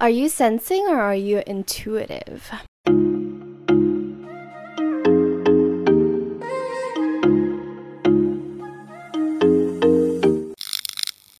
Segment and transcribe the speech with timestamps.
[0.00, 2.52] Are you sensing or are you intuitive?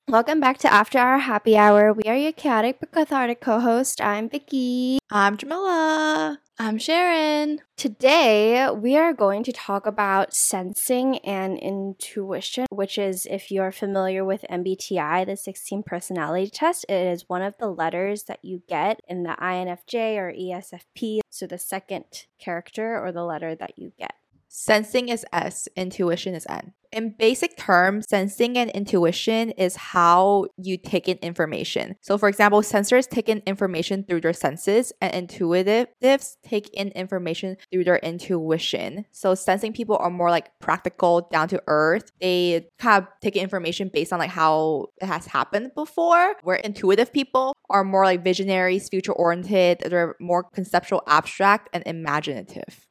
[0.09, 1.93] Welcome back to After Our Happy Hour.
[1.93, 4.01] We are your chaotic but cathartic co host.
[4.01, 4.99] I'm Vicky.
[5.11, 6.41] I'm Jamila.
[6.59, 7.61] I'm Sharon.
[7.77, 14.25] Today, we are going to talk about sensing and intuition, which is, if you're familiar
[14.25, 19.01] with MBTI, the 16 personality test, it is one of the letters that you get
[19.09, 21.21] in the INFJ or ESFP.
[21.29, 24.15] So, the second character or the letter that you get.
[24.49, 26.73] Sensing is S, intuition is N.
[26.91, 31.97] In basic terms, sensing and intuition is how you take in information.
[32.01, 37.59] So, for example, sensors take in information through their senses, and intuitives take in information
[37.71, 39.05] through their intuition.
[39.13, 42.11] So, sensing people are more like practical, down to earth.
[42.21, 46.57] They kind of take in information based on like how it has happened before, where
[46.57, 52.88] intuitive people are more like visionaries, future oriented, they're more conceptual, abstract, and imaginative.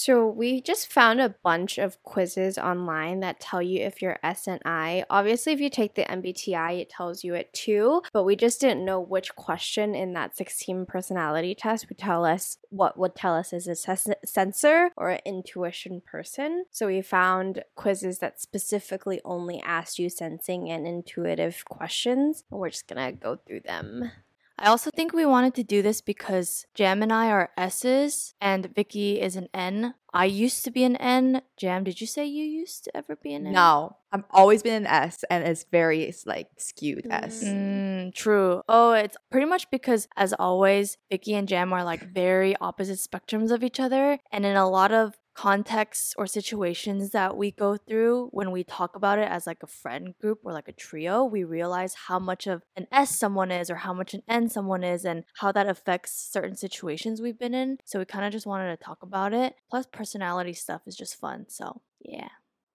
[0.00, 4.46] So we just found a bunch of quizzes online that tell you if you're S
[4.46, 5.02] and I.
[5.10, 8.84] Obviously, if you take the MBTI, it tells you it too, but we just didn't
[8.84, 13.52] know which question in that 16 personality test would tell us what would tell us
[13.52, 16.66] is a ses- sensor or an intuition person.
[16.70, 22.70] So we found quizzes that specifically only asked you sensing and intuitive questions, and we're
[22.70, 24.12] just gonna go through them.
[24.60, 28.74] I also think we wanted to do this because Jam and I are S's and
[28.74, 29.94] Vicky is an N.
[30.12, 31.42] I used to be an N.
[31.56, 33.52] Jam, did you say you used to ever be an N?
[33.52, 37.44] No, I've always been an S, and it's very it's like skewed S.
[37.44, 38.62] Mm, true.
[38.68, 43.52] Oh, it's pretty much because, as always, Vicky and Jam are like very opposite spectrums
[43.52, 44.18] of each other.
[44.32, 48.96] And in a lot of contexts or situations that we go through when we talk
[48.96, 52.48] about it as like a friend group or like a trio, we realize how much
[52.48, 55.68] of an S someone is or how much an N someone is and how that
[55.68, 57.78] affects certain situations we've been in.
[57.84, 59.54] So we kind of just wanted to talk about it.
[59.70, 61.46] Plus, personality stuff is just fun.
[61.48, 62.30] So, yeah.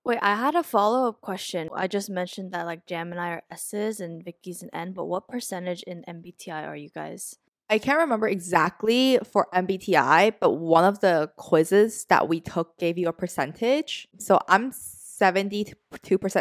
[0.06, 1.68] Wait, I had a follow up question.
[1.76, 5.06] I just mentioned that like Jam and I are S's and Vicky's an N, but
[5.06, 7.36] what percentage in MBTI are you guys?
[7.74, 13.00] I can't remember exactly for MBTI, but one of the quizzes that we took gave
[13.00, 14.08] you a percentage.
[14.20, 15.74] So I'm 72%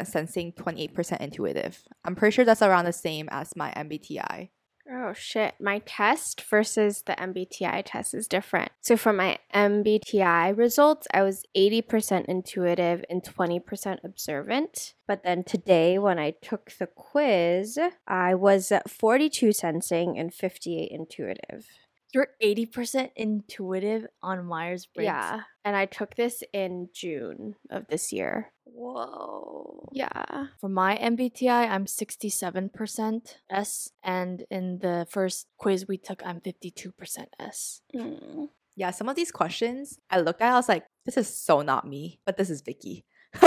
[0.06, 1.88] sensing, 28% intuitive.
[2.04, 4.50] I'm pretty sure that's around the same as my MBTI.
[4.94, 8.72] Oh shit, my test versus the MBTI test is different.
[8.82, 14.92] So for my MBTI results, I was 80% intuitive and 20% observant.
[15.08, 21.66] But then today, when I took the quiz, I was 42 sensing and 58 intuitive.
[22.12, 25.06] You're 80% intuitive on Myers Briggs.
[25.06, 25.41] Yeah.
[25.64, 28.52] And I took this in June of this year.
[28.82, 29.88] Whoa.
[29.93, 30.47] Yeah.
[30.60, 33.91] For my MBTI, I'm 67% S.
[34.03, 36.93] And in the first quiz we took, I'm 52%
[37.38, 37.81] S.
[37.94, 38.48] Mm.
[38.75, 41.87] Yeah, some of these questions I looked at, I was like, this is so not
[41.87, 43.04] me, but this is Vicky.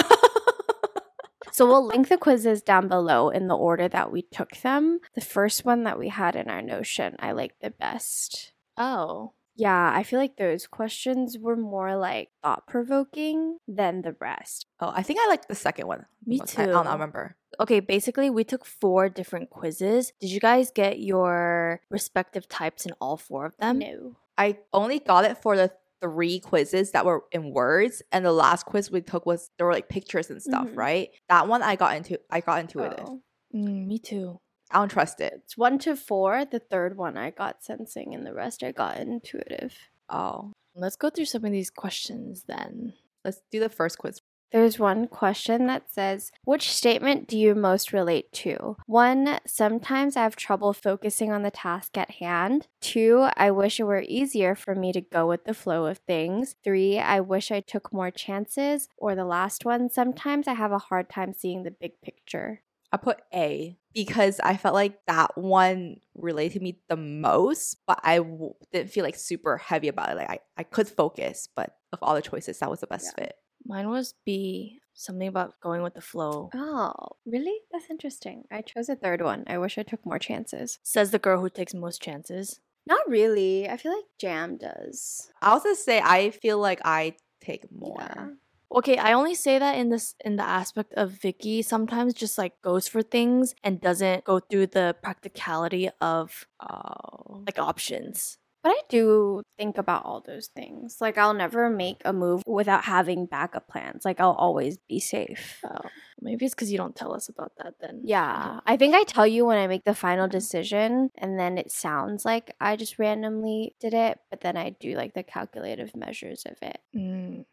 [1.55, 4.99] So we'll link the quizzes down below in the order that we took them.
[5.13, 8.51] The first one that we had in our Notion, I liked the best.
[8.75, 9.31] Oh.
[9.55, 14.65] Yeah, I feel like those questions were more like thought provoking than the rest.
[14.79, 16.05] Oh, I think I like the second one.
[16.25, 16.59] Me most.
[16.59, 17.35] I, I don't remember.
[17.59, 20.11] Okay, basically, we took four different quizzes.
[20.19, 23.79] Did you guys get your respective types in all four of them?
[23.79, 24.17] No.
[24.37, 28.65] I only got it for the three quizzes that were in words, and the last
[28.65, 30.75] quiz we took was there were like pictures and stuff, Mhm.
[30.77, 31.09] right?
[31.29, 32.19] That one I got into.
[32.29, 33.05] I got intuitive.
[33.07, 33.21] Oh.
[33.55, 34.41] Mm, me too.
[34.71, 35.33] I don't trust it.
[35.43, 36.43] It's one to four.
[36.45, 39.75] The third one I got sensing, and the rest I got intuitive.
[40.09, 42.93] Oh, Let's go through some of these questions then.
[43.23, 44.21] let's do the first quiz.
[44.51, 48.77] There's one question that says, Which statement do you most relate to?
[48.85, 52.67] One, sometimes I have trouble focusing on the task at hand.
[52.79, 56.55] Two, I wish it were easier for me to go with the flow of things.
[56.63, 58.87] Three, I wish I took more chances.
[58.97, 62.61] Or the last one, sometimes I have a hard time seeing the big picture.
[62.91, 67.99] I put A because I felt like that one related to me the most, but
[68.03, 70.17] I w- didn't feel like super heavy about it.
[70.17, 73.35] Like I, I could focus, but of all the choices, that was the best fit.
[73.65, 76.51] Mine was B, something about going with the flow.
[76.53, 76.93] Oh,
[77.25, 77.57] really?
[77.71, 78.43] That's interesting.
[78.51, 79.45] I chose a third one.
[79.47, 80.77] I wish I took more chances.
[80.83, 82.59] Says the girl who takes most chances.
[82.85, 83.67] Not really.
[83.67, 85.31] I feel like Jam does.
[85.41, 87.97] I also say I feel like I take more.
[87.99, 88.27] Yeah.
[88.75, 92.61] Okay, I only say that in this in the aspect of Vicky sometimes just like
[92.61, 97.41] goes for things and doesn't go through the practicality of Oh.
[97.47, 98.37] like options.
[98.63, 100.97] But I do think about all those things.
[100.99, 104.03] Like I'll never make a move without having backup plans.
[104.03, 105.61] Like I'll always be safe.
[105.63, 105.87] Oh,
[106.19, 108.01] maybe it's because you don't tell us about that then.
[108.03, 108.59] Yeah.
[108.65, 112.25] I think I tell you when I make the final decision and then it sounds
[112.25, 116.57] like I just randomly did it, but then I do like the calculative measures of
[116.61, 116.79] it.
[116.95, 117.45] Mm.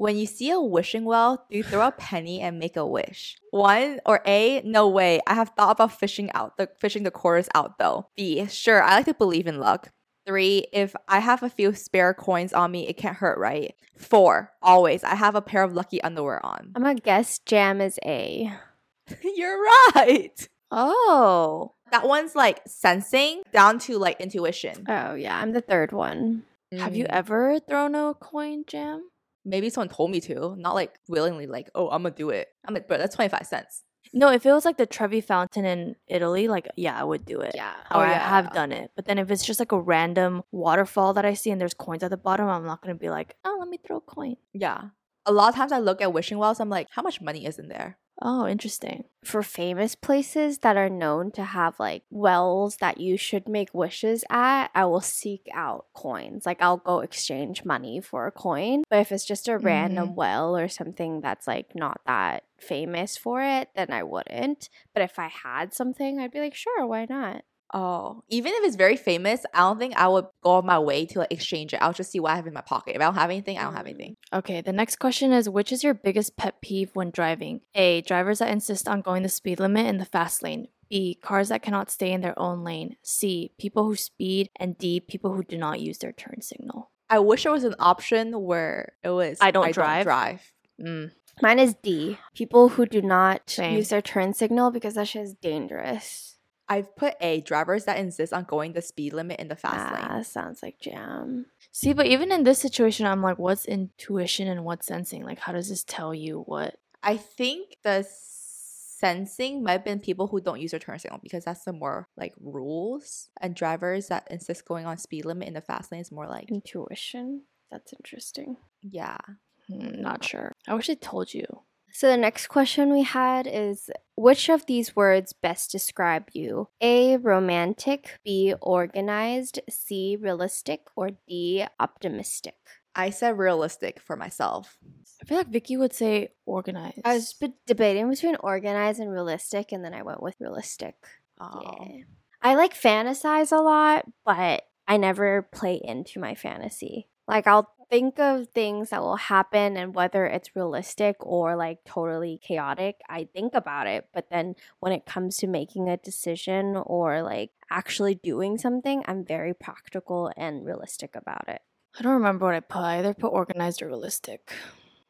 [0.00, 3.36] When you see a wishing well, do you throw a penny and make a wish?
[3.50, 5.20] One or A, no way.
[5.26, 8.08] I have thought about fishing out the fishing the quarters out though.
[8.16, 9.92] B, sure, I like to believe in luck.
[10.26, 13.74] Three, if I have a few spare coins on me, it can't hurt, right?
[13.98, 16.72] Four, always, I have a pair of lucky underwear on.
[16.74, 18.50] I'm gonna guess jam is A.
[19.22, 19.60] You're
[19.94, 20.48] right.
[20.70, 21.74] Oh.
[21.90, 24.86] That one's like sensing down to like intuition.
[24.88, 26.44] Oh yeah, I'm the third one.
[26.72, 27.10] Have you Mm.
[27.10, 29.10] ever thrown a coin jam?
[29.44, 32.48] Maybe someone told me to, not like willingly, like, oh, I'm gonna do it.
[32.66, 33.84] I'm like, bro, that's 25 cents.
[34.12, 37.40] No, if it was like the Trevi Fountain in Italy, like yeah, I would do
[37.40, 37.52] it.
[37.54, 37.74] Yeah.
[37.90, 38.90] Or oh, I have done it.
[38.96, 42.02] But then if it's just like a random waterfall that I see and there's coins
[42.02, 44.36] at the bottom, I'm not gonna be like, oh, let me throw a coin.
[44.52, 44.88] Yeah.
[45.26, 47.58] A lot of times I look at wishing wells, I'm like, how much money is
[47.58, 47.98] in there?
[48.22, 49.04] Oh, interesting.
[49.24, 54.24] For famous places that are known to have like wells that you should make wishes
[54.30, 56.44] at, I will seek out coins.
[56.44, 58.84] Like I'll go exchange money for a coin.
[58.90, 60.16] But if it's just a random mm-hmm.
[60.16, 64.68] well or something that's like not that famous for it, then I wouldn't.
[64.92, 67.44] But if I had something, I'd be like, sure, why not?
[67.72, 71.06] Oh, even if it's very famous, I don't think I would go on my way
[71.06, 71.80] to like exchange it.
[71.80, 72.96] I'll just see what I have in my pocket.
[72.96, 73.90] If I don't have anything, I don't have Mm.
[73.90, 74.16] anything.
[74.32, 77.60] Okay, the next question is which is your biggest pet peeve when driving?
[77.74, 78.00] A.
[78.02, 80.66] Drivers that insist on going the speed limit in the fast lane.
[80.88, 81.16] B.
[81.22, 82.96] Cars that cannot stay in their own lane.
[83.02, 83.52] C.
[83.58, 84.50] People who speed.
[84.58, 84.98] And D.
[84.98, 86.90] People who do not use their turn signal.
[87.08, 90.02] I wish there was an option where it was I don't drive.
[90.04, 90.52] drive.
[90.80, 91.12] Mm.
[91.40, 92.18] Mine is D.
[92.34, 93.76] People who do not Same.
[93.76, 96.29] use their turn signal because that shit is dangerous.
[96.70, 100.14] I've put A drivers that insist on going the speed limit in the fast ah,
[100.14, 100.24] lane.
[100.24, 101.46] sounds like jam.
[101.72, 105.24] See, but even in this situation, I'm like, what's intuition and what's sensing?
[105.24, 106.76] Like, how does this tell you what?
[107.02, 111.44] I think the sensing might have been people who don't use their turn signal because
[111.44, 115.60] that's the more like rules and drivers that insist going on speed limit in the
[115.60, 117.42] fast lane is more like Intuition.
[117.72, 118.56] That's interesting.
[118.80, 119.18] yeah.
[119.66, 120.52] Hmm, not sure.
[120.68, 121.46] I wish I told you.
[121.92, 126.68] So the next question we had is which of these words best describe you?
[126.80, 132.56] A romantic, B organized, C realistic, or D optimistic?
[132.94, 134.76] I said realistic for myself.
[135.22, 137.00] I feel like Vicky would say organized.
[137.04, 140.96] I was b- debating between organized and realistic and then I went with realistic.
[141.40, 141.76] Oh.
[141.80, 142.02] Yeah.
[142.42, 147.08] I like fantasize a lot, but I never play into my fantasy.
[147.30, 152.40] Like I'll think of things that will happen and whether it's realistic or like totally
[152.42, 157.22] chaotic, I think about it, but then when it comes to making a decision or
[157.22, 161.62] like actually doing something, I'm very practical and realistic about it.
[161.98, 162.80] I don't remember what I put.
[162.80, 164.52] I either put organized or realistic.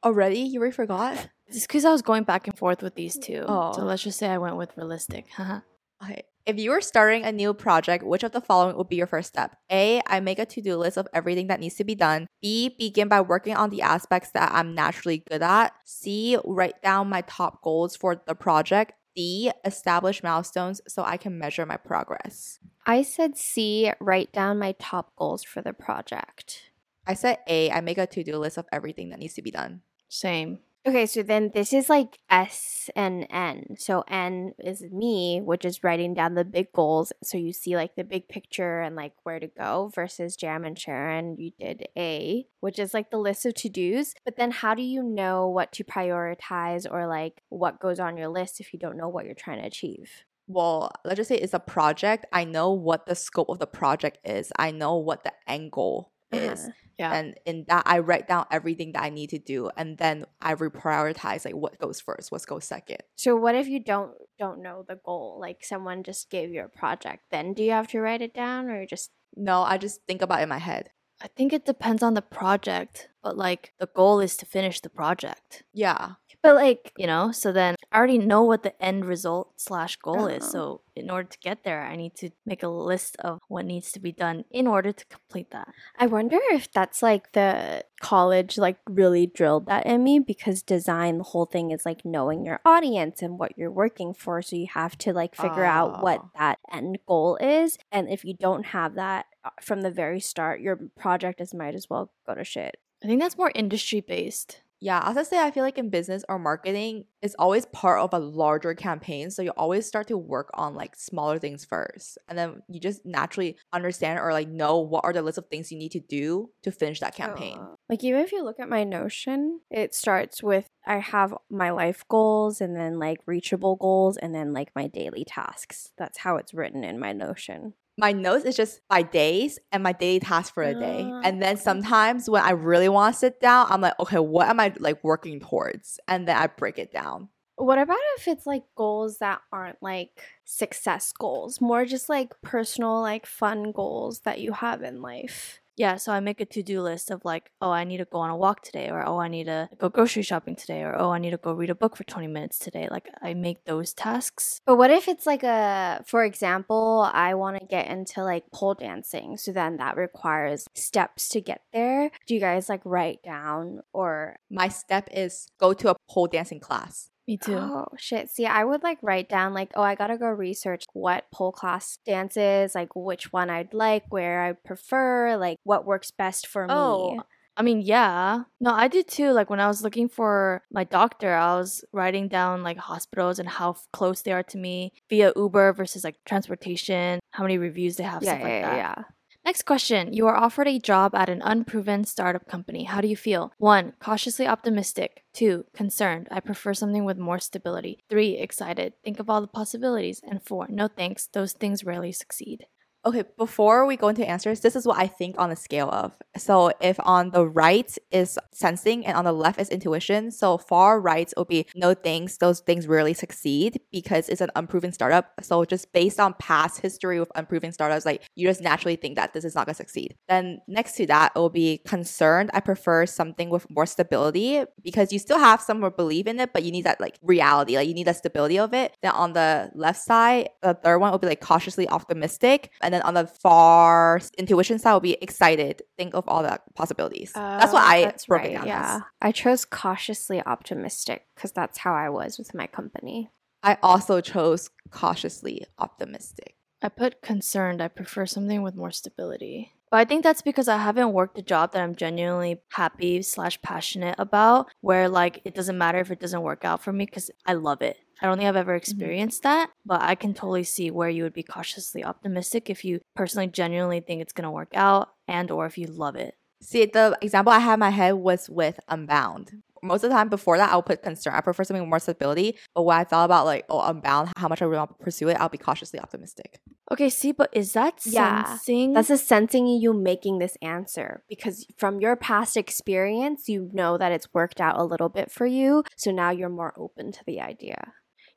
[0.03, 0.41] Already?
[0.41, 1.29] You already forgot?
[1.47, 3.45] It's because I was going back and forth with these two.
[3.47, 3.73] Oh.
[3.75, 5.27] So let's just say I went with realistic.
[5.37, 5.61] Haha.
[6.03, 6.23] Okay.
[6.51, 9.29] If you were starting a new project, which of the following would be your first
[9.29, 9.55] step?
[9.71, 10.03] A.
[10.05, 12.27] I make a to do list of everything that needs to be done.
[12.43, 12.75] B.
[12.77, 15.73] Begin by working on the aspects that I'm naturally good at.
[15.85, 16.39] C.
[16.45, 18.95] Write down my top goals for the project.
[19.15, 19.53] D.
[19.65, 22.59] Establish milestones so I can measure my progress.
[22.85, 26.73] I said C, write down my top goals for the project.
[27.07, 27.71] I said A.
[27.71, 29.83] I make a to do list of everything that needs to be done.
[30.09, 30.59] Same.
[30.87, 33.77] Okay, so then this is like S and N.
[33.79, 37.13] So N is me, which is writing down the big goals.
[37.23, 40.79] So you see like the big picture and like where to go versus Jam and
[40.79, 44.15] Sharon, you did A, which is like the list of to dos.
[44.25, 48.29] But then how do you know what to prioritize or like what goes on your
[48.29, 50.25] list if you don't know what you're trying to achieve?
[50.47, 52.25] Well, let's just say it's a project.
[52.33, 54.51] I know what the scope of the project is.
[54.59, 56.61] I know what the end goal is.
[56.61, 56.71] Uh-huh.
[56.99, 57.15] Yeah.
[57.15, 60.55] and in that i write down everything that i need to do and then i
[60.55, 64.85] reprioritize like what goes first what goes second So what if you don't don't know
[64.87, 65.39] the goal?
[65.41, 67.25] Like someone just gave you a project.
[67.31, 70.41] Then do you have to write it down or just no i just think about
[70.41, 70.91] it in my head
[71.23, 74.89] I think it depends on the project, but like the goal is to finish the
[74.89, 77.33] project, yeah but like you know?
[77.33, 80.45] So then I already know what the end result slash goal is.
[80.45, 80.51] Oh.
[80.51, 83.91] So in order to get there, I need to make a list of what needs
[83.93, 85.69] to be done in order to complete that.
[85.99, 91.19] I wonder if that's like the college like really drilled that in me because design
[91.19, 94.67] the whole thing is like knowing your audience and what you're working for so you
[94.73, 96.31] have to like figure out what Oh.
[96.39, 100.61] that end goal is and if you don't have that uh, from the very start
[100.63, 102.79] your project is might as well go to shit.
[103.05, 104.63] I think that's more industry based.
[104.81, 108.15] Yeah, as I say, I feel like in business or marketing, it's always part of
[108.15, 109.31] a larger campaign.
[109.31, 112.17] So you always start to work on like smaller things first.
[112.29, 115.71] And then you just naturally understand or like know what are the list of things
[115.71, 117.59] you need to do to finish that campaign.
[117.61, 121.71] Uh, like even if you look at my Notion, it starts with I have my
[121.71, 125.93] life goals and then like reachable goals and then like my daily tasks.
[125.99, 129.93] That's how it's written in my Notion my notes is just by days and my
[129.93, 131.15] daily tasks for the day.
[131.15, 134.49] Ah, And then sometimes when I really want to sit down, I'm like, okay, what
[134.49, 136.01] am I like working towards?
[136.09, 137.29] And then I break it down.
[137.57, 143.01] What about if it's like goals that aren't like success goals, more just like personal,
[143.03, 145.61] like fun goals that you have in life?
[145.81, 148.19] Yeah, so I make a to do list of like, oh, I need to go
[148.19, 151.11] on a walk today, or oh, I need to go grocery shopping today, or oh,
[151.11, 152.87] I need to go read a book for 20 minutes today.
[152.91, 154.61] Like, I make those tasks.
[154.67, 158.75] But what if it's like a, for example, I want to get into like pole
[158.75, 159.39] dancing.
[159.39, 162.11] So then that requires steps to get there.
[162.27, 166.61] Do you guys like write down or My step is go to a pole dancing
[166.61, 167.09] class.
[167.31, 167.57] Me too.
[167.57, 168.29] Oh shit.
[168.29, 171.99] See, I would like write down like, oh, I gotta go research what pole class
[172.05, 177.13] dances, like which one I'd like, where I prefer, like what works best for Oh,
[177.15, 177.21] me.
[177.57, 178.45] I mean, yeah.
[178.61, 179.31] No, I did too.
[179.31, 183.49] Like when I was looking for my doctor, I was writing down like hospitals and
[183.49, 187.97] how f- close they are to me via Uber versus like transportation, how many reviews
[187.97, 188.77] they have, Yeah, stuff yeah, like yeah, that.
[188.77, 189.05] yeah.
[189.51, 190.13] Next question.
[190.13, 192.85] You are offered a job at an unproven startup company.
[192.85, 193.53] How do you feel?
[193.59, 195.25] One, cautiously optimistic.
[195.33, 196.29] Two, concerned.
[196.31, 198.05] I prefer something with more stability.
[198.09, 198.93] Three, excited.
[199.03, 200.21] Think of all the possibilities.
[200.23, 201.27] And four, no thanks.
[201.27, 202.67] Those things rarely succeed.
[203.07, 206.13] Okay, before we go into answers, this is what I think on a scale of.
[206.37, 211.01] So if on the right is sensing and on the left is intuition, so far
[211.01, 215.33] right will be no things, those things rarely succeed because it's an unproven startup.
[215.41, 219.33] So just based on past history with unproven startups, like you just naturally think that
[219.33, 220.15] this is not gonna succeed.
[220.29, 222.51] Then next to that, it will be concerned.
[222.53, 226.53] I prefer something with more stability because you still have some more belief in it,
[226.53, 228.95] but you need that like reality, like you need that stability of it.
[229.01, 232.71] Then on the left side, the third one will be like cautiously optimistic.
[232.93, 235.83] Then on the far intuition side will be excited.
[235.99, 237.33] Think of all the possibilities.
[237.33, 238.97] that's what Oh, I that's broke it down Yeah.
[238.97, 239.03] as.
[239.21, 243.31] I chose cautiously optimistic because that's how I was with my company.
[243.63, 246.55] I also chose cautiously optimistic.
[246.83, 247.83] I put concerned.
[247.83, 249.73] I prefer something with more stability.
[249.91, 253.61] But I think that's because I haven't worked a job that I'm genuinely happy slash
[253.61, 257.31] passionate about, where like it doesn't matter if it doesn't work out for me because
[257.45, 257.97] I love it.
[258.21, 258.77] I don't think I've ever mm-hmm.
[258.77, 263.01] experienced that, but I can totally see where you would be cautiously optimistic if you
[263.17, 266.35] personally genuinely think it's gonna work out and or if you love it.
[266.63, 269.63] See, the example I had in my head was with Unbound.
[269.83, 271.33] Most of the time before that, I'll put concern.
[271.35, 272.59] I prefer something with more stability.
[272.75, 275.29] But when I thought about like, oh, Unbound, how much I really want to pursue
[275.29, 276.61] it, I'll be cautiously optimistic.
[276.93, 278.93] Okay, see, but is that Yeah, sensing?
[278.93, 284.13] That's a sensing you making this answer because from your past experience, you know that
[284.13, 285.85] it's worked out a little bit for you.
[285.97, 287.93] So now you're more open to the idea.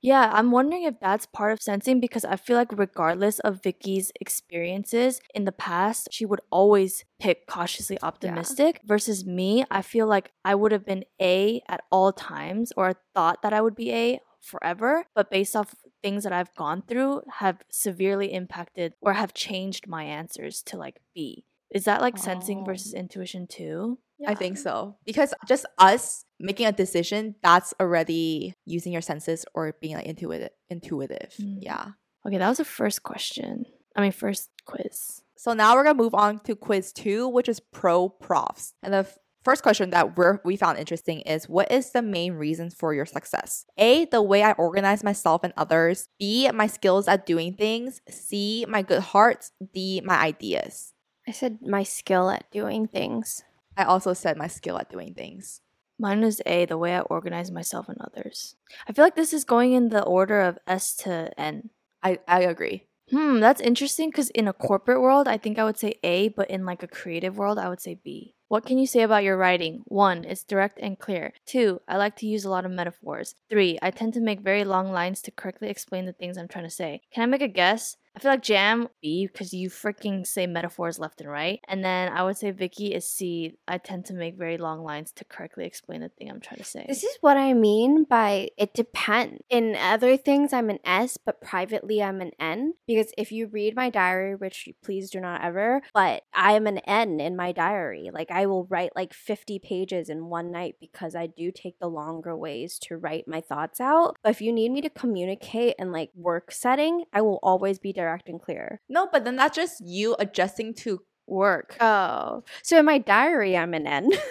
[0.05, 4.11] Yeah, I'm wondering if that's part of sensing because I feel like regardless of Vicky's
[4.19, 10.31] experiences in the past, she would always pick cautiously optimistic versus me, I feel like
[10.43, 14.19] I would have been A at all times or thought that I would be A
[14.41, 19.87] forever, but based off things that I've gone through have severely impacted or have changed
[19.87, 21.45] my answers to like B.
[21.73, 22.65] Is that like sensing Oh.
[22.65, 23.99] versus intuition too?
[24.27, 24.95] I think so.
[25.05, 30.49] Because just us making a decision, that's already using your senses or being like intuitive.
[30.69, 31.33] Intuitive.
[31.41, 31.59] Mm.
[31.61, 31.87] Yeah.
[32.25, 33.65] Okay, that was the first question.
[33.95, 35.21] I mean, first quiz.
[35.35, 38.73] So now we're gonna move on to quiz two, which is ProProfs.
[38.81, 42.33] And the f- first question that we we found interesting is what is the main
[42.33, 43.65] reason for your success?
[43.77, 46.07] A, the way I organize myself and others.
[46.17, 48.01] B, my skills at doing things.
[48.09, 49.51] C, my good heart.
[49.73, 50.93] D, my ideas.
[51.27, 53.43] I said my skill at doing things.
[53.77, 55.61] I also said my skill at doing things.
[55.99, 58.55] Mine is A, the way I organize myself and others.
[58.87, 61.69] I feel like this is going in the order of S to N.
[62.01, 62.87] I, I agree.
[63.09, 66.49] Hmm, that's interesting because in a corporate world, I think I would say A, but
[66.49, 68.33] in like a creative world, I would say B.
[68.47, 69.81] What can you say about your writing?
[69.85, 71.33] One, it's direct and clear.
[71.45, 73.35] Two, I like to use a lot of metaphors.
[73.49, 76.65] Three, I tend to make very long lines to correctly explain the things I'm trying
[76.65, 77.01] to say.
[77.11, 77.97] Can I make a guess?
[78.15, 81.59] I feel like Jam B because you freaking say metaphors left and right.
[81.67, 83.57] And then I would say Vicky is C.
[83.67, 86.63] I tend to make very long lines to correctly explain the thing I'm trying to
[86.63, 86.85] say.
[86.87, 89.41] This is what I mean by it depends.
[89.49, 92.73] In other things, I'm an S, but privately, I'm an N.
[92.85, 96.79] Because if you read my diary, which please do not ever, but I am an
[96.79, 98.11] N in my diary.
[98.13, 101.87] Like I will write like 50 pages in one night because I do take the
[101.87, 104.17] longer ways to write my thoughts out.
[104.21, 107.91] But if you need me to communicate in like work setting, I will always be
[108.03, 108.81] direct and clear.
[108.89, 111.77] No, but then that's just you adjusting to work.
[111.79, 114.09] Oh, so in my diary, I'm an N.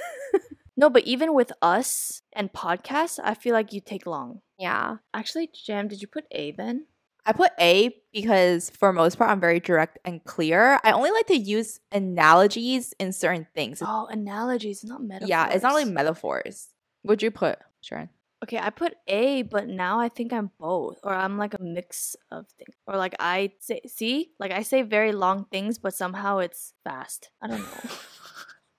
[0.75, 4.41] No, but even with us and podcasts, I feel like you take long.
[4.59, 4.97] Yeah.
[5.12, 6.87] Actually, Jam, did you put A then?
[7.26, 10.81] I put A because for most part I'm very direct and clear.
[10.83, 13.83] I only like to use analogies in certain things.
[13.85, 15.29] Oh, analogies, not metaphors.
[15.29, 16.69] yeah, it's not really metaphors.
[17.02, 18.09] What'd you put, Sharon?
[18.42, 22.16] Okay, I put A, but now I think I'm both, or I'm like a mix
[22.32, 26.38] of things, or like I say, see, like I say very long things, but somehow
[26.38, 27.30] it's fast.
[27.40, 27.90] I don't know.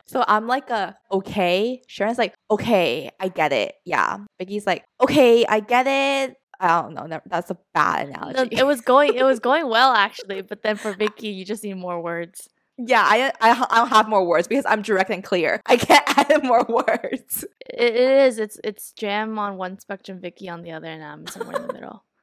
[0.05, 1.81] So I'm like a okay.
[1.87, 3.73] Sharon's like okay, I get it.
[3.85, 4.17] Yeah.
[4.37, 6.35] Vicky's like okay, I get it.
[6.59, 7.19] I don't know.
[7.25, 8.55] That's a bad No, analogy.
[8.57, 11.75] it was going, it was going well actually, but then for Vicky, you just need
[11.77, 12.47] more words.
[12.77, 15.61] Yeah, I, I I don't have more words because I'm direct and clear.
[15.65, 17.45] I can't add more words.
[17.69, 18.39] It, it is.
[18.39, 21.73] It's it's Jam on one spectrum, Vicky on the other, and I'm somewhere in the
[21.73, 22.03] middle.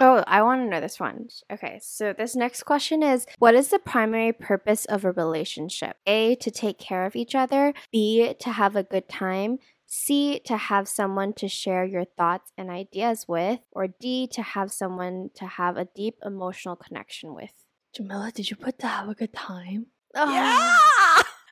[0.00, 1.28] Oh, I want to know this one.
[1.52, 5.98] Okay, so this next question is What is the primary purpose of a relationship?
[6.04, 7.74] A, to take care of each other.
[7.92, 9.58] B, to have a good time.
[9.86, 13.60] C, to have someone to share your thoughts and ideas with.
[13.70, 17.52] Or D, to have someone to have a deep emotional connection with.
[17.94, 19.86] Jamila, did you put to have a good time?
[20.14, 20.76] Yeah.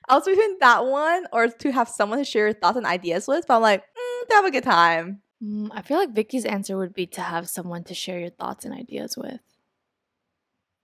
[0.08, 3.26] I was between that one or to have someone to share your thoughts and ideas
[3.26, 5.22] with, but I'm like, mm, to have a good time.
[5.42, 8.64] Mm, I feel like Vicky's answer would be to have someone to share your thoughts
[8.64, 9.40] and ideas with.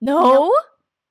[0.01, 0.53] No?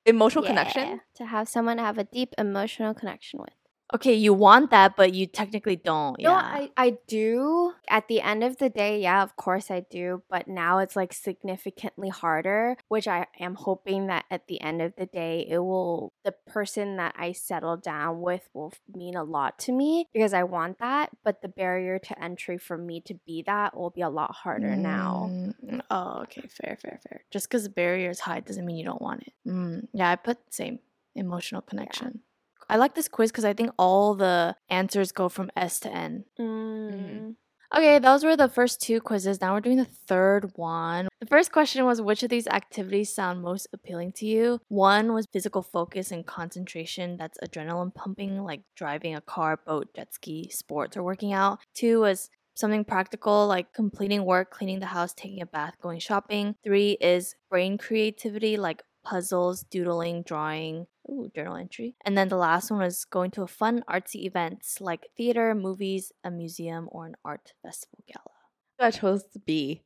[0.06, 1.00] Emotional Yeah, connection.
[1.16, 3.50] To have someone to have a deep emotional connection with.
[3.94, 6.20] Okay, you want that, but you technically don't.
[6.20, 6.36] No, yeah.
[6.36, 7.72] I, I do.
[7.88, 10.22] At the end of the day, yeah, of course I do.
[10.28, 14.94] But now it's like significantly harder, which I am hoping that at the end of
[14.96, 19.58] the day, it will, the person that I settle down with will mean a lot
[19.60, 21.08] to me because I want that.
[21.24, 24.76] But the barrier to entry for me to be that will be a lot harder
[24.76, 25.30] now.
[25.32, 26.42] Mm, Oh, okay.
[26.48, 27.24] Fair, fair, fair.
[27.30, 29.32] Just because the barrier is high doesn't mean you don't want it.
[29.46, 30.80] Mm, yeah, I put same
[31.14, 32.20] emotional connection.
[32.68, 36.24] I like this quiz because I think all the answers go from S to N.
[36.38, 37.34] Mm.
[37.74, 39.42] Okay, those were the first two quizzes.
[39.42, 41.08] Now we're doing the third one.
[41.20, 44.60] The first question was which of these activities sound most appealing to you?
[44.68, 50.14] One was physical focus and concentration, that's adrenaline pumping, like driving a car, boat, jet
[50.14, 51.58] ski, sports, or working out.
[51.74, 56.54] Two was something practical, like completing work, cleaning the house, taking a bath, going shopping.
[56.64, 61.96] Three is brain creativity, like puzzles, doodling, drawing, ooh, journal entry.
[62.04, 66.12] And then the last one was going to a fun artsy events like theater, movies,
[66.24, 68.38] a museum, or an art festival gala.
[68.80, 69.82] I chose to be.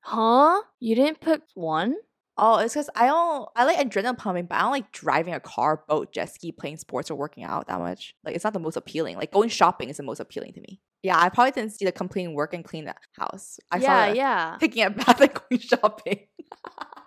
[0.00, 0.62] Huh?
[0.80, 1.96] You didn't pick one?
[2.40, 3.48] Oh, it's because I don't.
[3.56, 6.76] I like adrenaline pumping, but I don't like driving a car, boat, jet ski, playing
[6.76, 8.14] sports, or working out that much.
[8.24, 9.16] Like it's not the most appealing.
[9.16, 10.80] Like going shopping is the most appealing to me.
[11.02, 13.58] Yeah, I probably didn't see the completing work and clean the house.
[13.72, 14.56] I yeah, saw yeah.
[14.60, 16.20] taking a bath and going shopping.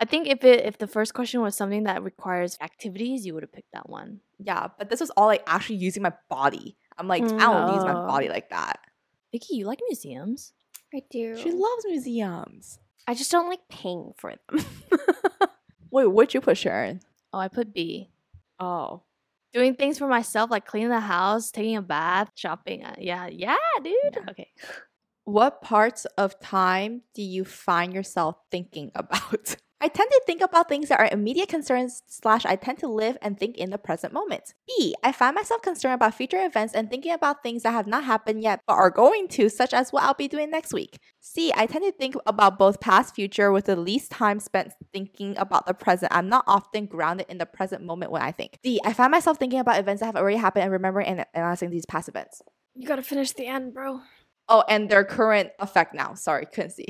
[0.00, 3.42] I think if it if the first question was something that requires activities, you would
[3.42, 4.20] have picked that one.
[4.38, 6.76] yeah, but this was all like actually using my body.
[6.96, 8.06] I'm like, I don't use my Oh.
[8.06, 8.80] body like that.
[9.32, 10.52] Vicky, you like museums?
[10.94, 11.36] I do.
[11.36, 12.78] She loves museums.
[13.06, 14.64] I just don't like paying for them.
[15.90, 17.00] Wait, what'd you put, Sharon?
[17.32, 18.10] Oh, I put B.
[18.58, 19.02] Oh.
[19.52, 22.84] Doing things for myself, like cleaning the house, taking a bath, shopping.
[22.84, 23.94] Uh, yeah, yeah, dude.
[24.12, 24.30] Yeah.
[24.30, 24.48] Okay.
[25.24, 29.56] What parts of time do you find yourself thinking about?
[29.80, 33.16] I tend to think about things that are immediate concerns, slash, I tend to live
[33.22, 34.54] and think in the present moment.
[34.66, 38.02] B, I find myself concerned about future events and thinking about things that have not
[38.02, 40.98] happened yet but are going to, such as what I'll be doing next week.
[41.20, 45.38] C, I tend to think about both past, future, with the least time spent thinking
[45.38, 46.12] about the present.
[46.12, 48.58] I'm not often grounded in the present moment when I think.
[48.64, 51.70] D, I find myself thinking about events that have already happened and remembering and analyzing
[51.70, 52.42] these past events.
[52.74, 54.00] you gotta finish the end, bro.
[54.48, 56.14] Oh, and their current effect now.
[56.14, 56.86] Sorry, couldn't see.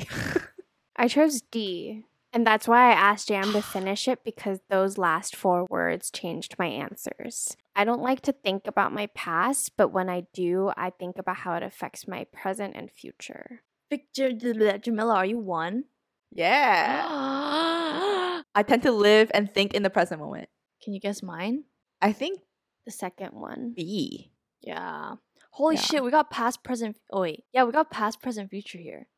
[0.97, 2.05] I chose D.
[2.39, 6.55] And that's why I asked Jam to finish it because those last four words changed
[6.57, 7.57] my answers.
[7.75, 11.39] I don't like to think about my past, but when I do, I think about
[11.39, 13.63] how it affects my present and future.
[13.91, 15.87] Vic, J- J- J- Jamila, are you one?
[16.31, 17.09] yeah.
[18.55, 20.49] I tend to live and think in the present moment.
[20.81, 21.65] Can you guess mine?
[22.01, 22.39] I think
[22.87, 23.73] The second one.
[23.75, 24.31] B.
[24.61, 25.17] Yeah.
[25.51, 25.81] Holy Yeah.
[25.81, 26.99] shit, we got past, present.
[27.13, 27.47] Oh, wait.
[27.53, 29.09] Yeah, we got past, present, future here.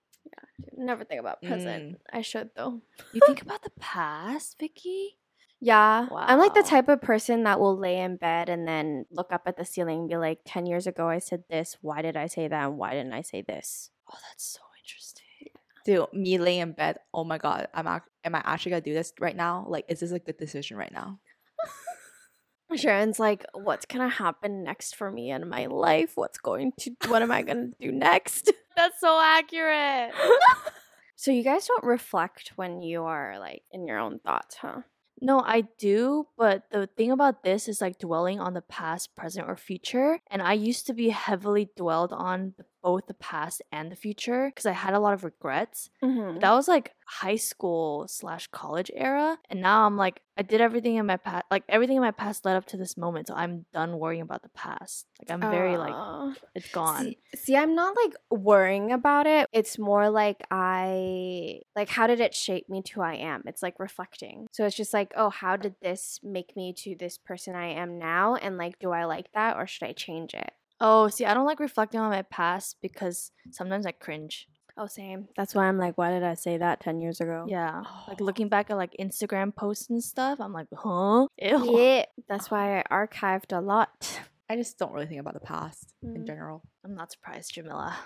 [0.76, 1.92] Never think about present.
[1.92, 1.96] Mm.
[2.12, 2.80] I should though.
[3.12, 5.16] You think about the past, Vicky?
[5.60, 6.08] Yeah.
[6.10, 9.42] I'm like the type of person that will lay in bed and then look up
[9.46, 11.76] at the ceiling and be like, 10 years ago I said this.
[11.82, 12.64] Why did I say that?
[12.66, 13.90] And why didn't I say this?
[14.10, 15.26] Oh, that's so interesting.
[15.84, 16.98] Dude, me laying in bed.
[17.12, 19.66] Oh my god, I'm ac- am I actually gonna do this right now?
[19.68, 21.18] Like, is this a good decision right now?
[22.76, 26.12] Sharon's like, what's gonna happen next for me in my life?
[26.14, 28.52] What's going to what am I gonna do next?
[28.76, 30.12] That's so accurate.
[31.16, 34.82] so you guys don't reflect when you are like in your own thoughts, huh?
[35.22, 39.48] No, I do, but the thing about this is like dwelling on the past, present,
[39.48, 40.18] or future.
[40.30, 44.46] And I used to be heavily dwelled on the, both the past and the future
[44.46, 45.90] because I had a lot of regrets.
[46.02, 46.40] Mm-hmm.
[46.40, 49.36] That was like high school slash college era.
[49.48, 52.44] And now I'm like, I did everything in my past, like everything in my past
[52.44, 53.26] led up to this moment.
[53.26, 55.06] So I'm done worrying about the past.
[55.20, 55.94] Like I'm very like,
[56.54, 57.02] it's gone.
[57.02, 59.48] See, see, I'm not like worrying about it.
[59.52, 63.42] It's more like I like how did it shape me to who I am?
[63.46, 64.46] It's like reflecting.
[64.52, 67.98] So it's just like, oh, how did this make me to this person I am
[67.98, 68.36] now?
[68.36, 70.52] And like, do I like that or should I change it?
[70.80, 74.48] Oh, see, I don't like reflecting on my past because sometimes I cringe.
[74.78, 75.28] Oh, same.
[75.36, 77.44] That's why I'm like, why did I say that 10 years ago?
[77.48, 77.82] Yeah.
[78.08, 81.26] Like looking back at like Instagram posts and stuff, I'm like, huh?
[81.42, 81.78] Ew.
[81.78, 82.04] Yeah.
[82.28, 84.20] That's why I archived a lot.
[84.48, 86.26] I just don't really think about the past in Mm.
[86.26, 86.62] general.
[86.84, 87.96] I'm not surprised, Jamila.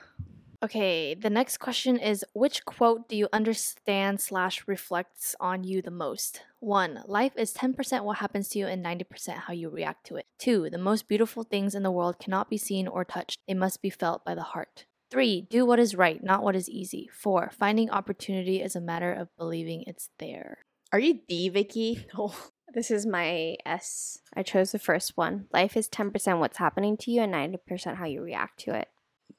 [0.65, 5.91] Okay, the next question is which quote do you understand slash reflects on you the
[5.91, 6.41] most?
[6.59, 10.25] One, life is 10% what happens to you and 90% how you react to it.
[10.39, 13.41] Two, the most beautiful things in the world cannot be seen or touched.
[13.47, 14.87] They must be felt by the heart.
[15.11, 17.11] Three, do what is right, not what is easy.
[17.13, 20.61] Four, finding opportunity is a matter of believing it's there.
[20.93, 22.07] Are you D, Vicky?
[22.17, 22.33] No.
[22.67, 24.19] Oh, this is my S.
[24.35, 25.47] I chose the first one.
[25.53, 28.89] Life is 10% what's happening to you and 90% how you react to it.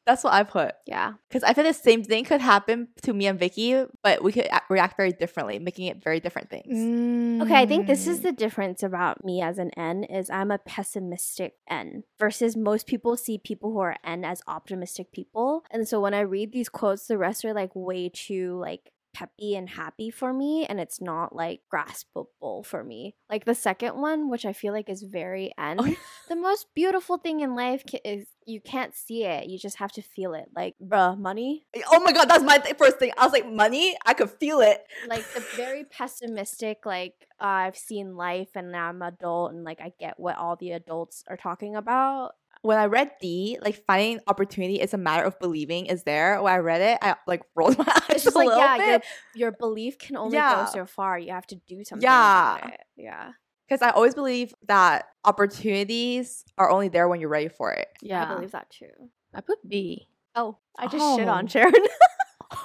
[0.05, 0.73] That's what I put.
[0.85, 1.13] Yeah.
[1.27, 4.47] Because I feel the same thing could happen to me and Vicky, but we could
[4.69, 7.41] react very differently, making it very different things.
[7.41, 8.23] Okay, I think this is Mm.
[8.23, 13.17] the difference about me as an N is I'm a pessimistic N versus most people
[13.17, 15.63] see people who are N as optimistic people.
[15.71, 19.55] And so when I read these quotes, the rest are like way too like peppy
[19.55, 23.15] and happy for me and it's not like graspable for me.
[23.29, 25.95] Like the second one, which I feel like is very end Oh, yeah.
[26.27, 29.47] The most beautiful thing in life is you can't see it.
[29.47, 30.45] You just have to feel it.
[30.55, 31.65] Like, bruh, money.
[31.91, 33.11] Oh my god, that's my th- first thing.
[33.17, 33.95] I was like, money?
[34.05, 34.81] I could feel it.
[35.07, 39.79] like the very pessimistic like uh, i've seen life and now i'm adult and like
[39.81, 42.31] i get what all the adults are talking about
[42.65, 46.41] When I read D, like finding opportunity is a matter of believing is there.
[46.41, 48.75] When I read it, I like rolled my eyes it's just a like little yeah
[48.75, 49.03] your, bit.
[49.35, 50.65] your belief can only Yeah.
[50.65, 52.57] go so far you have to do something Yeah.
[52.57, 52.81] about it.
[52.97, 53.31] yeah
[53.67, 57.87] Because I always believe that opportunities are only there when you're ready for it.
[58.01, 58.23] Yeah.
[58.29, 58.89] i believe that too
[59.33, 60.07] I put B.
[60.35, 61.47] oh i just shit on Oh.
[61.47, 61.73] sharon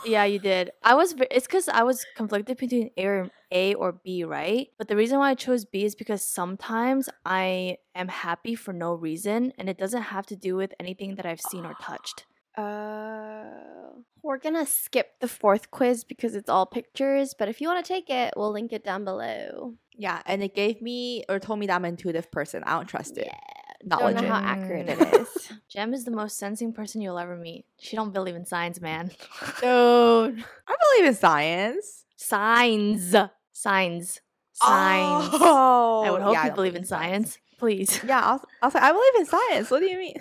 [0.06, 0.70] Yeah, you did.
[0.82, 1.14] I was.
[1.30, 4.68] It's because I was conflicted between A or, A or B, right?
[4.78, 8.94] But the reason why I chose B is because sometimes I am happy for no
[8.94, 12.26] reason, and it doesn't have to do with anything that I've seen or touched.
[12.56, 13.44] uh
[14.22, 17.88] we're gonna skip the fourth quiz because it's all pictures but if you want to
[17.88, 21.66] take it we'll link it down below Yeah, and it gave me or told me
[21.66, 22.62] that I'm an intuitive person.
[22.64, 23.28] I don't trust it.
[23.84, 24.98] Not don't know how accurate it
[25.50, 25.58] Mm.
[25.68, 27.64] Jem is the most sensing person you'll ever meet.
[27.78, 29.08] She don't believe in signs, man.
[29.60, 32.04] dude I believe in science.
[32.16, 33.14] signs,
[33.52, 34.20] signs,
[34.52, 35.28] signs.
[35.32, 38.00] Oh, I would hope yeah, you believe in science, please.
[38.06, 39.70] Yeah, I'll, I was like, I believe in science.
[39.70, 40.16] What do you mean?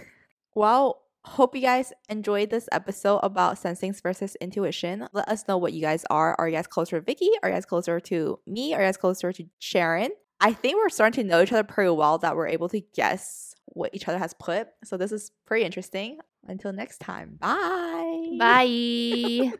[0.55, 5.07] Well, hope you guys enjoyed this episode about sensing versus intuition.
[5.13, 6.35] Let us know what you guys are.
[6.39, 7.29] Are you guys closer to Vicky?
[7.43, 8.73] Are you guys closer to me?
[8.73, 10.11] Are you guys closer to Sharon?
[10.41, 13.48] I think we're starting to know each other pretty well that we're able to guess
[13.73, 14.69] what each other has put.
[14.83, 16.19] So this is pretty interesting.
[16.47, 17.37] Until next time.
[17.39, 18.37] Bye.
[18.39, 19.51] Bye.